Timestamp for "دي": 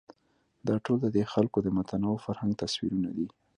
3.17-3.27